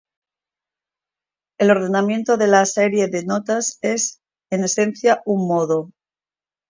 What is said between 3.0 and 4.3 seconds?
de notas es,